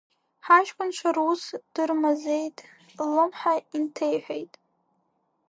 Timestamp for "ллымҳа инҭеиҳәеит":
2.99-4.53